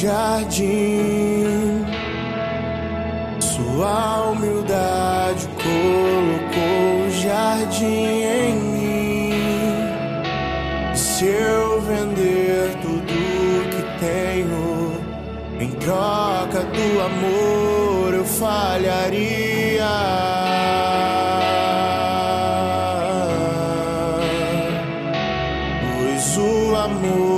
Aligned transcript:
jardim. 0.00 1.84
Sua 3.40 4.30
humildade 4.30 5.48
colocou 5.62 7.06
o 7.06 7.10
jardim 7.10 8.22
em 8.22 8.54
mim. 8.54 9.32
Se 10.94 11.26
eu 11.26 11.80
vender 11.80 12.76
tudo 12.80 13.14
que 13.70 13.82
tenho 13.98 14.92
em 15.60 15.70
troca 15.70 16.60
do 16.62 17.00
amor, 17.00 18.14
eu 18.14 18.24
falharia. 18.24 19.84
Pois 25.82 26.36
o 26.36 26.76
amor 26.76 27.37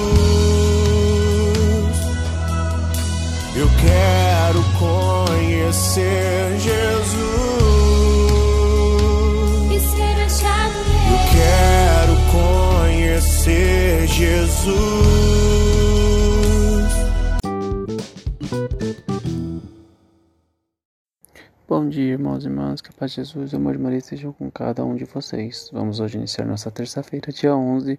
Bom 21.71 21.87
dia, 21.87 22.11
irmãos 22.11 22.43
e 22.43 22.49
irmãs, 22.49 22.81
que 22.81 22.89
a 22.89 22.91
paz 22.91 23.11
de 23.11 23.21
Jesus 23.23 23.53
e 23.53 23.55
o 23.55 23.57
amor 23.57 23.77
de 23.77 23.81
Maria 23.81 23.99
estejam 23.99 24.33
com 24.33 24.51
cada 24.51 24.83
um 24.83 24.93
de 24.93 25.05
vocês. 25.05 25.69
Vamos 25.71 26.01
hoje 26.01 26.17
iniciar 26.17 26.45
nossa 26.45 26.69
terça-feira, 26.69 27.31
dia 27.31 27.55
11 27.55 27.97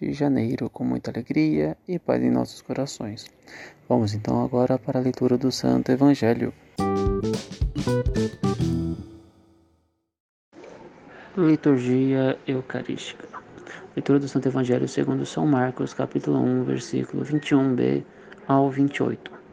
de 0.00 0.12
janeiro, 0.12 0.70
com 0.70 0.84
muita 0.84 1.10
alegria 1.10 1.76
e 1.88 1.98
paz 1.98 2.22
em 2.22 2.30
nossos 2.30 2.62
corações. 2.62 3.26
Vamos 3.88 4.14
então 4.14 4.44
agora 4.44 4.78
para 4.78 5.00
a 5.00 5.02
leitura 5.02 5.36
do 5.36 5.50
Santo 5.50 5.90
Evangelho. 5.90 6.54
Liturgia 11.36 12.38
Eucarística. 12.46 13.26
Leitura 13.96 14.20
do 14.20 14.28
Santo 14.28 14.46
Evangelho 14.46 14.86
segundo 14.86 15.26
São 15.26 15.44
Marcos, 15.44 15.92
capítulo 15.92 16.38
1, 16.38 16.62
versículo 16.62 17.24
21b 17.24 18.04
ao 18.46 18.70
28. 18.70 19.47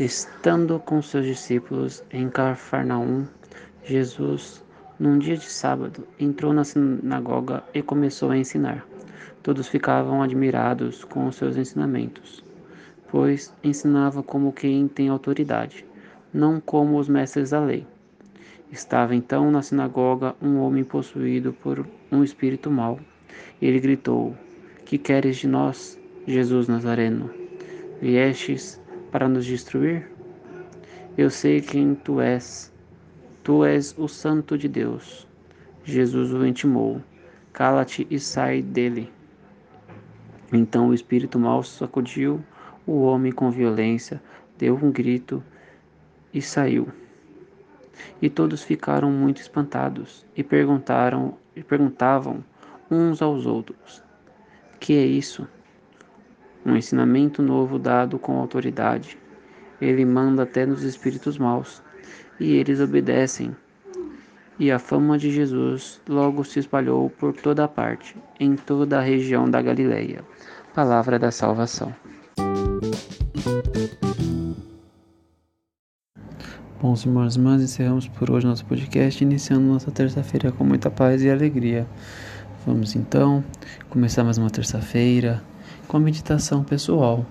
Estando 0.00 0.80
com 0.80 1.00
seus 1.00 1.26
discípulos 1.26 2.02
em 2.10 2.28
Cafarnaum, 2.28 3.26
Jesus, 3.84 4.64
num 4.98 5.16
dia 5.16 5.36
de 5.36 5.44
sábado, 5.44 6.06
entrou 6.18 6.52
na 6.52 6.64
sinagoga 6.64 7.62
e 7.72 7.80
começou 7.80 8.30
a 8.30 8.36
ensinar. 8.36 8.84
Todos 9.42 9.68
ficavam 9.68 10.22
admirados 10.22 11.04
com 11.04 11.26
os 11.28 11.36
seus 11.36 11.56
ensinamentos, 11.56 12.44
pois 13.10 13.54
ensinava 13.62 14.22
como 14.22 14.52
quem 14.52 14.88
tem 14.88 15.08
autoridade, 15.08 15.86
não 16.34 16.60
como 16.60 16.98
os 16.98 17.08
mestres 17.08 17.50
da 17.50 17.60
lei. 17.60 17.86
Estava 18.72 19.14
então 19.14 19.50
na 19.50 19.62
sinagoga 19.62 20.34
um 20.42 20.58
homem 20.58 20.82
possuído 20.82 21.52
por 21.52 21.86
um 22.10 22.24
espírito 22.24 22.70
mau. 22.70 22.98
Ele 23.62 23.78
gritou: 23.78 24.34
Que 24.84 24.98
queres 24.98 25.36
de 25.36 25.46
nós, 25.46 25.98
Jesus 26.26 26.66
Nazareno? 26.66 27.30
Viestes 28.00 28.80
para 29.10 29.28
nos 29.28 29.44
destruir? 29.44 30.10
Eu 31.16 31.30
sei 31.30 31.60
quem 31.60 31.94
tu 31.94 32.20
és. 32.20 32.72
Tu 33.42 33.64
és 33.64 33.94
o 33.98 34.08
Santo 34.08 34.56
de 34.56 34.68
Deus. 34.68 35.26
Jesus 35.84 36.32
o 36.32 36.46
intimou: 36.46 37.02
Cala-te 37.52 38.06
e 38.10 38.18
sai 38.18 38.62
dele. 38.62 39.10
Então 40.52 40.88
o 40.88 40.94
espírito 40.94 41.38
mau 41.38 41.62
sacudiu 41.62 42.42
o 42.86 43.02
homem 43.02 43.32
com 43.32 43.50
violência, 43.50 44.20
deu 44.58 44.74
um 44.74 44.90
grito 44.90 45.42
e 46.32 46.42
saiu. 46.42 46.88
E 48.20 48.30
todos 48.30 48.62
ficaram 48.62 49.10
muito 49.10 49.40
espantados 49.40 50.24
e 50.36 50.42
perguntaram 50.42 51.36
e 51.54 51.62
perguntavam 51.62 52.44
uns 52.90 53.22
aos 53.22 53.46
outros: 53.46 54.02
Que 54.78 54.94
é 54.94 55.04
isso? 55.04 55.46
Um 56.64 56.76
ensinamento 56.76 57.42
novo 57.42 57.78
dado 57.78 58.18
com 58.18 58.38
autoridade. 58.38 59.18
Ele 59.80 60.04
manda 60.04 60.42
até 60.42 60.66
nos 60.66 60.82
espíritos 60.82 61.38
maus, 61.38 61.82
e 62.38 62.52
eles 62.52 62.80
obedecem. 62.80 63.56
E 64.58 64.70
a 64.70 64.78
fama 64.78 65.16
de 65.16 65.30
Jesus 65.30 66.00
logo 66.06 66.44
se 66.44 66.58
espalhou 66.58 67.08
por 67.08 67.32
toda 67.32 67.64
a 67.64 67.68
parte, 67.68 68.14
em 68.38 68.56
toda 68.56 68.98
a 68.98 69.02
região 69.02 69.48
da 69.48 69.62
Galileia. 69.62 70.22
Palavra 70.74 71.18
da 71.18 71.30
salvação. 71.30 71.94
Bons 76.80 77.04
irmãos 77.04 77.36
e 77.36 77.38
irmãs, 77.38 77.62
encerramos 77.62 78.08
por 78.08 78.30
hoje 78.30 78.46
nosso 78.46 78.64
podcast, 78.64 79.22
iniciando 79.22 79.66
nossa 79.66 79.90
terça-feira 79.90 80.52
com 80.52 80.64
muita 80.64 80.90
paz 80.90 81.22
e 81.22 81.30
alegria. 81.30 81.86
Vamos 82.66 82.94
então 82.94 83.42
começar 83.88 84.24
mais 84.24 84.36
uma 84.36 84.50
terça-feira 84.50 85.42
com 85.90 85.96
a 85.96 86.00
meditação 86.00 86.62
pessoal. 86.62 87.26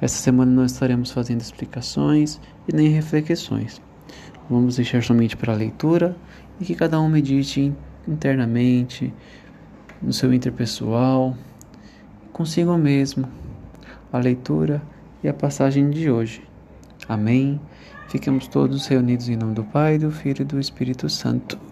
Essa 0.00 0.16
semana 0.16 0.50
não 0.50 0.64
estaremos 0.64 1.10
fazendo 1.10 1.42
explicações 1.42 2.40
e 2.66 2.74
nem 2.74 2.88
reflexões. 2.88 3.78
Vamos 4.48 4.76
deixar 4.76 5.02
somente 5.02 5.36
para 5.36 5.52
a 5.52 5.56
leitura 5.56 6.16
e 6.58 6.64
que 6.64 6.74
cada 6.74 6.98
um 6.98 7.10
medite 7.10 7.70
internamente, 8.08 9.12
no 10.00 10.14
seu 10.14 10.32
interpessoal, 10.32 11.36
consigo 12.32 12.74
mesmo, 12.78 13.28
a 14.10 14.16
leitura 14.16 14.80
e 15.22 15.28
a 15.28 15.34
passagem 15.34 15.90
de 15.90 16.10
hoje. 16.10 16.42
Amém. 17.06 17.60
Fiquemos 18.08 18.48
todos 18.48 18.86
reunidos 18.86 19.28
em 19.28 19.36
nome 19.36 19.52
do 19.52 19.64
Pai, 19.64 19.98
do 19.98 20.10
Filho 20.10 20.40
e 20.40 20.46
do 20.46 20.58
Espírito 20.58 21.10
Santo. 21.10 21.67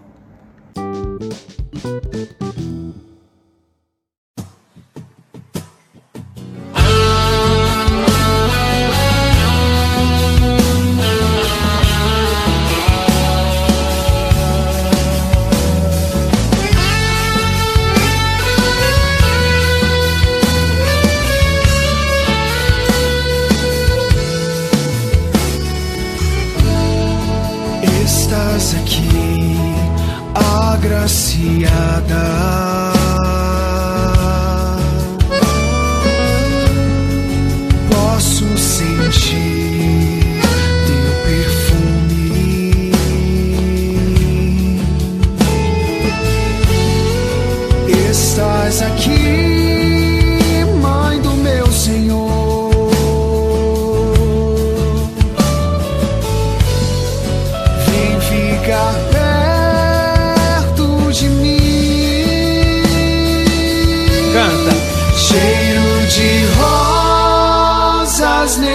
Agraciada. 30.87 32.66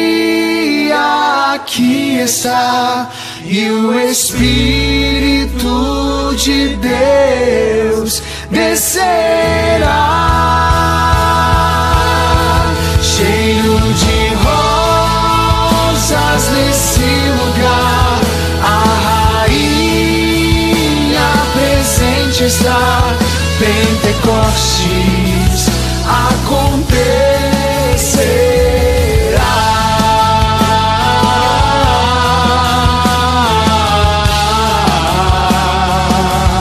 aqui 1.55 2.19
está. 2.19 3.09
E 3.43 3.67
o 3.69 3.99
Espírito 3.99 5.65
de 6.37 6.75
Deus 6.75 8.21
descerá. 8.51 9.17
Cheiro 13.01 13.79
de 13.93 14.35
rosas 14.45 16.43
nesse 16.51 17.09
lugar. 17.41 18.21
A 18.61 18.77
rainha 19.39 21.29
presente 21.55 22.43
está. 22.43 23.17
Pentecoste 23.57 25.06